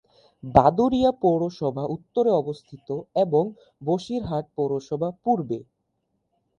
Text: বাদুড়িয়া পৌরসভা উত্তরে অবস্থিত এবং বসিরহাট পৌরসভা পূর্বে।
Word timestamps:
বাদুড়িয়া 0.43 1.11
পৌরসভা 1.21 1.83
উত্তরে 1.95 2.31
অবস্থিত 2.41 2.87
এবং 3.15 3.43
বসিরহাট 3.81 4.45
পৌরসভা 4.55 5.09
পূর্বে। 5.23 5.59